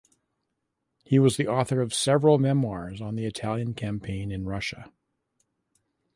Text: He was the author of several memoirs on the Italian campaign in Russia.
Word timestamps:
He 1.03 1.19
was 1.19 1.37
the 1.37 1.45
author 1.45 1.79
of 1.79 1.93
several 1.93 2.39
memoirs 2.39 3.01
on 3.01 3.13
the 3.17 3.27
Italian 3.27 3.75
campaign 3.75 4.31
in 4.31 4.45
Russia. 4.47 4.91